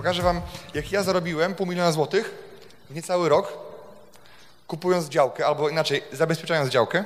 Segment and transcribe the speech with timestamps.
[0.00, 0.40] Pokażę Wam,
[0.74, 2.34] jak ja zarobiłem pół miliona złotych
[2.90, 3.52] w niecały rok,
[4.66, 7.04] kupując działkę, albo inaczej, zabezpieczając działkę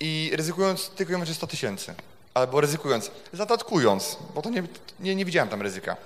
[0.00, 1.94] i ryzykując tylko i wyłącznie 100 tysięcy.
[2.34, 4.62] Albo ryzykując, zatatkując, bo to nie,
[5.00, 5.96] nie, nie widziałem tam ryzyka.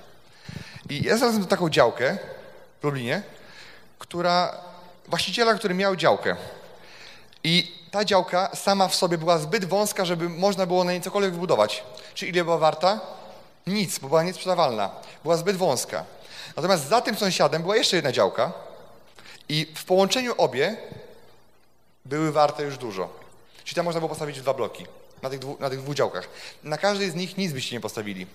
[0.90, 2.18] I ja znalazłem taką działkę
[2.80, 3.22] w Lublinie,
[3.98, 4.54] która,
[5.08, 6.36] właściciela, który miał działkę.
[7.44, 11.32] I ta działka sama w sobie była zbyt wąska, żeby można było na niej cokolwiek
[11.32, 11.84] wybudować.
[12.14, 13.19] Czy ile była warta?
[13.66, 14.90] Nic, bo była niesprzedawalna.
[15.22, 16.04] Była zbyt wąska.
[16.56, 18.52] Natomiast za tym sąsiadem była jeszcze jedna działka
[19.48, 20.76] i w połączeniu obie
[22.04, 23.08] były warte już dużo.
[23.64, 24.86] Czyli tam można było postawić dwa bloki
[25.22, 26.28] na tych, dwu, na tych dwóch działkach.
[26.64, 28.26] Na każdej z nich nic byście nie postawili.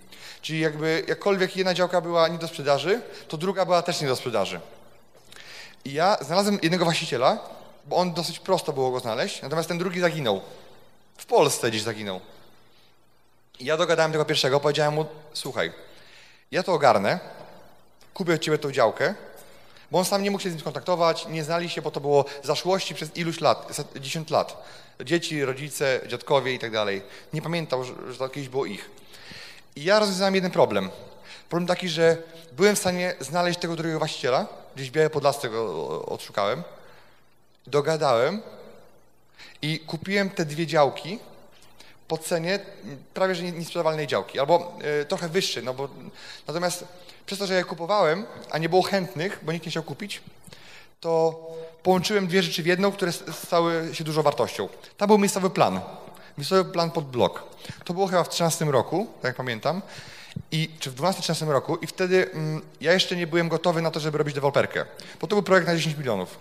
[0.42, 4.16] Czyli jakby jakkolwiek jedna działka była nie do sprzedaży, to druga była też nie do
[4.16, 4.60] sprzedaży.
[5.86, 7.40] I ja znalazłem jednego właściciela,
[7.86, 10.42] bo on dosyć prosto było go znaleźć, natomiast ten drugi zaginął.
[11.18, 12.22] W Polsce gdzieś zaginął.
[13.60, 15.72] Ja dogadałem tego pierwszego, powiedziałem mu, słuchaj,
[16.52, 17.20] ja to ogarnę,
[18.14, 19.16] kupię od ciebie tą działkę,
[19.92, 22.26] bo on sam nie mógł się z nim skontaktować, nie znali się, bo to było
[22.44, 24.66] zaszłości przez iluś lat, 10 lat.
[25.06, 27.02] Dzieci, rodzice, dziadkowie i tak dalej.
[27.34, 28.90] Nie pamiętał, że, że to kiedyś było ich.
[29.76, 30.90] I ja rozwiązałem jeden problem.
[31.50, 32.18] Problem taki, że
[32.52, 36.64] byłem w stanie znaleźć tego drugiego właściciela, gdzieś Białe Podlasce go odszukałem,
[37.68, 38.42] dogadałem
[39.62, 41.20] i kupiłem te dwie działki
[42.08, 42.60] po cenie
[43.14, 45.90] prawie że niesprzedawalnej działki, albo y, trochę wyższy, no bo
[46.48, 46.86] natomiast
[47.26, 50.22] przez to, że ja kupowałem, a nie było chętnych, bo nikt nie chciał kupić,
[51.00, 51.40] to
[51.84, 54.70] połączyłem dwie rzeczy w jedną, które stały się dużą wartością.
[54.98, 55.82] Tam był miejscowy plan,
[56.38, 57.44] miejscowy plan pod blok.
[57.84, 59.82] To było chyba w 13 roku, tak jak pamiętam,
[60.52, 64.00] i, czy w 12-13 roku i wtedy mm, ja jeszcze nie byłem gotowy na to,
[64.00, 64.86] żeby robić deweloperkę,
[65.22, 66.38] bo to był projekt na 10 milionów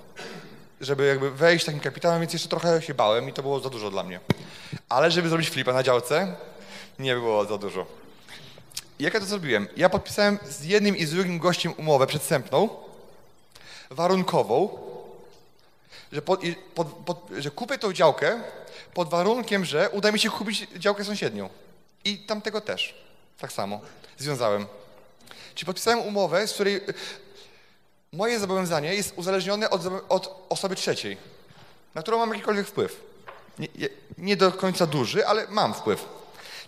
[0.80, 3.90] żeby jakby wejść takim kapitałem, więc jeszcze trochę się bałem i to było za dużo
[3.90, 4.20] dla mnie.
[4.94, 6.36] Ale żeby zrobić flipa na działce,
[6.98, 7.86] nie było za dużo.
[8.98, 9.68] Jak ja to zrobiłem?
[9.76, 12.68] Ja podpisałem z jednym i z drugim gościem umowę przedstępną,
[13.90, 14.78] warunkową,
[16.12, 16.40] że, pod,
[16.74, 18.40] pod, pod, że kupię tą działkę
[18.94, 21.48] pod warunkiem, że uda mi się kupić działkę sąsiednią.
[22.04, 22.94] I tamtego też.
[23.38, 23.80] Tak samo.
[24.18, 24.66] Związałem.
[25.54, 26.80] Czyli podpisałem umowę, z której
[28.12, 31.16] moje zobowiązanie jest uzależnione od, od osoby trzeciej,
[31.94, 33.13] na którą mam jakikolwiek wpływ.
[33.58, 33.68] Nie,
[34.18, 36.08] nie, do końca duży, ale mam wpływ.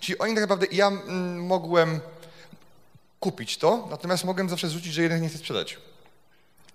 [0.00, 2.00] Czyli oni tak naprawdę, ja mm, mogłem
[3.20, 5.78] kupić to, natomiast mogłem zawsze zrzucić, że jeden nie chce sprzedać.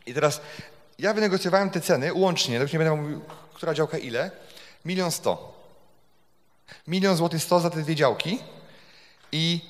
[0.05, 0.41] I teraz
[0.99, 3.21] ja wynegocjowałem te ceny łącznie, już nie będę mówił,
[3.53, 4.31] która działka ile,
[4.85, 5.61] milion sto.
[6.87, 8.39] Milion złotych sto za te dwie działki
[9.31, 9.61] i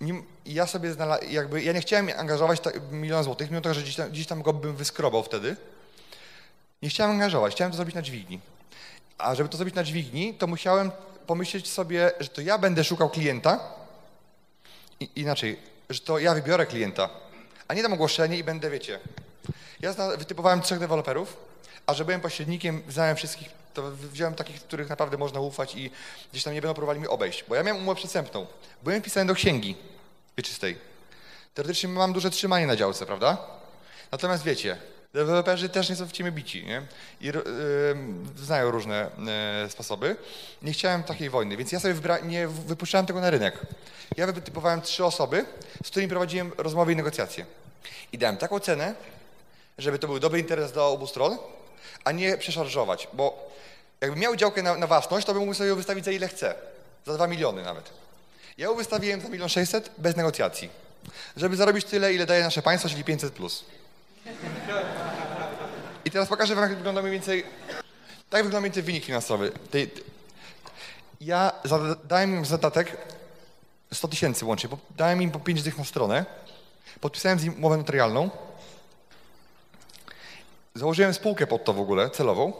[0.00, 3.82] nie, ja sobie znalazłem, jakby, ja nie chciałem angażować ta, milion złotych, mimo to, że
[3.82, 5.56] gdzieś tam, gdzieś tam go bym wyskrobał wtedy.
[6.82, 8.40] Nie chciałem angażować, chciałem to zrobić na dźwigni.
[9.18, 10.90] A żeby to zrobić na dźwigni, to musiałem
[11.26, 13.60] pomyśleć sobie, że to ja będę szukał klienta,
[15.00, 15.58] I, inaczej,
[15.90, 17.08] że to ja wybiorę klienta,
[17.68, 19.00] a nie dam ogłoszenie i będę, wiecie.
[19.80, 21.36] Ja wytypowałem trzech deweloperów,
[21.86, 25.90] a że byłem pośrednikiem, znałem wszystkich, to wziąłem takich, których naprawdę można ufać i
[26.30, 27.44] gdzieś tam nie będą próbowali mi obejść.
[27.48, 28.46] Bo ja miałem umowę przestępną.
[28.82, 29.76] Byłem wpisany do księgi
[30.36, 30.78] wieczystej.
[31.54, 33.38] Teoretycznie mam duże trzymanie na działce, prawda?
[34.12, 34.76] Natomiast wiecie,
[35.14, 36.82] deweloperzy też nie są w bici, nie?
[37.20, 37.34] I yy,
[38.36, 39.10] znają różne
[39.62, 40.16] yy, sposoby.
[40.62, 43.58] Nie chciałem takiej wojny, więc ja sobie nie wypuszczałem tego na rynek.
[44.16, 45.46] Ja wytypowałem trzy osoby,
[45.84, 47.46] z którymi prowadziłem rozmowy i negocjacje.
[48.12, 48.94] I dałem taką cenę,
[49.78, 51.38] żeby to był dobry interes dla obu stron,
[52.04, 53.50] a nie przeszarżować, bo
[54.00, 56.54] jakbym miał działkę na, na własność, to bym mógł sobie ją wystawić za ile chcę.
[57.06, 57.90] Za dwa miliony nawet.
[58.58, 60.70] Ja ją wystawiłem za milion sześćset bez negocjacji.
[61.36, 63.64] Żeby zarobić tyle, ile daje nasze państwo, czyli 500 plus.
[66.12, 67.44] Teraz pokażę wam, jak wygląda mniej więcej,
[68.30, 69.52] tak wygląda mniej więcej wynik finansowy.
[71.20, 71.52] Ja
[72.04, 72.96] dałem im zadatek
[73.92, 76.26] 100 tysięcy łącznie, dałem im po 5 dych na stronę,
[77.00, 78.30] podpisałem z nim umowę notarialną,
[80.74, 82.52] założyłem spółkę pod to w ogóle, celową,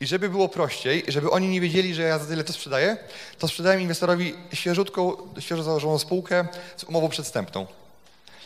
[0.00, 2.96] i żeby było prościej, żeby oni nie wiedzieli, że ja za tyle to sprzedaję,
[3.38, 7.66] to sprzedałem inwestorowi świeżutką, świeżo założoną spółkę z umową przedstępną.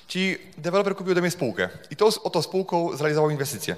[0.09, 3.77] Czyli deweloper kupił ode mnie spółkę i tą oto spółką zrealizował inwestycję.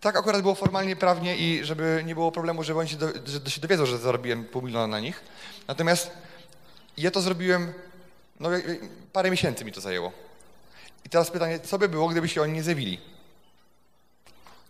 [0.00, 3.50] Tak akurat było formalnie, prawnie i żeby nie było problemu, żeby oni się, do, że
[3.50, 5.22] się dowiedzą, że zarobiłem pół miliona na nich.
[5.68, 6.10] Natomiast
[6.96, 7.72] ja to zrobiłem
[8.42, 8.50] No
[9.12, 10.12] parę miesięcy mi to zajęło.
[11.04, 13.00] I teraz pytanie, co by było, gdyby się oni nie zjawili?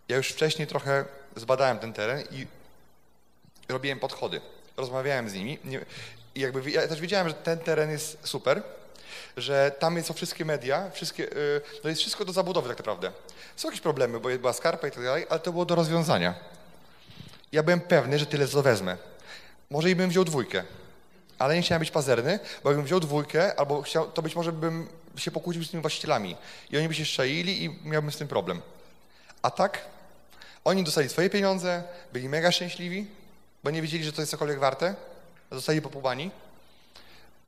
[0.08, 1.04] Ja już wcześniej trochę
[1.36, 2.46] zbadałem ten teren i
[3.68, 4.40] robiłem podchody.
[4.76, 5.84] Rozmawiałem z nimi nie,
[6.34, 8.62] i jakby ja też wiedziałem, że ten teren jest super,
[9.36, 11.28] że tam są wszystkie media, wszystkie,
[11.84, 13.12] no jest wszystko do zabudowy tak naprawdę.
[13.56, 16.34] Są jakieś problemy, bo była skarpa i tak dalej, ale to było do rozwiązania.
[17.52, 18.96] Ja byłem pewny, że tyle co wezmę.
[19.70, 20.64] Może i bym wziął dwójkę,
[21.38, 24.88] ale nie chciałem być pazerny, bo jakbym wziął dwójkę, albo chciał, to być może bym
[25.16, 26.36] się pokłócił z tymi właścicielami
[26.70, 28.62] i oni by się szczaili i miałbym z tym problem.
[29.42, 29.84] A tak,
[30.64, 31.82] oni dostali swoje pieniądze,
[32.12, 33.06] byli mega szczęśliwi,
[33.64, 34.94] bo nie wiedzieli, że to jest cokolwiek warte,
[35.50, 36.30] dostali po półbani,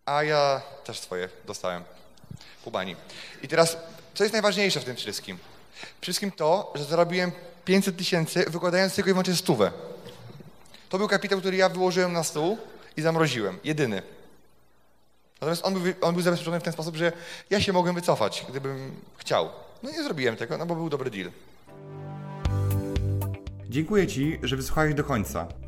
[0.06, 1.84] a ja też swoje dostałem,
[2.64, 2.96] półbani.
[3.42, 3.76] I teraz,
[4.14, 5.38] co jest najważniejsze w tym wszystkim?
[6.00, 7.32] Wszystkim to, że zarobiłem
[7.64, 9.72] 500 tysięcy, wykładając tylko i wyłącznie stówę.
[10.88, 12.58] To był kapitał, który ja wyłożyłem na stół
[12.96, 13.58] i zamroziłem.
[13.64, 14.02] Jedyny.
[15.40, 17.12] Natomiast on był, on był zabezpieczony w ten sposób, że
[17.50, 19.50] ja się mogłem wycofać, gdybym chciał.
[19.82, 21.30] No nie zrobiłem tego, no bo był dobry deal.
[23.68, 25.63] Dziękuję Ci, że wysłuchałeś do końca.